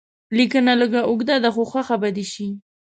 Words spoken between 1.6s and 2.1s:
خوښه به